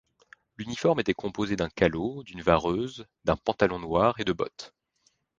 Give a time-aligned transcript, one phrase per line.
[0.57, 4.73] L'uniforme était composé d’un calot, d’une vareuse, d’un pantalon noir et de bottes.